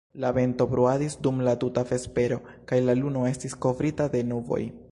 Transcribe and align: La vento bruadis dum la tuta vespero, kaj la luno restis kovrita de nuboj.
La 0.21 0.29
vento 0.35 0.65
bruadis 0.71 1.15
dum 1.27 1.41
la 1.47 1.53
tuta 1.63 1.83
vespero, 1.91 2.39
kaj 2.71 2.79
la 2.87 2.95
luno 3.03 3.27
restis 3.29 3.57
kovrita 3.67 4.09
de 4.17 4.23
nuboj. 4.33 4.63